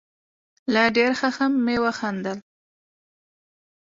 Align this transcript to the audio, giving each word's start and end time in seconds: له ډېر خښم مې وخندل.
له 0.73 0.83
ډېر 0.95 1.11
خښم 1.19 1.53
مې 1.65 1.75
وخندل. 1.83 2.37